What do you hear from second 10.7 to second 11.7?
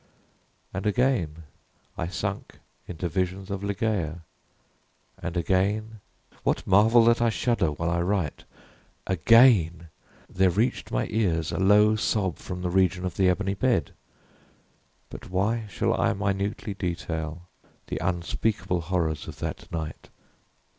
my ears a